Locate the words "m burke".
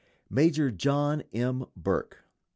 1.31-2.23